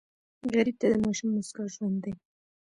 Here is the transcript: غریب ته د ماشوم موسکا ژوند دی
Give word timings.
غریب 0.53 0.75
ته 0.81 0.85
د 0.91 0.95
ماشوم 1.03 1.29
موسکا 1.35 1.63
ژوند 1.73 1.97
دی 2.03 2.13